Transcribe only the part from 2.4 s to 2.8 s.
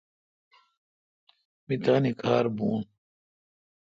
بھو۔